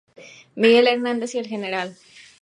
[0.55, 1.95] Miguel Hernández y el Gral.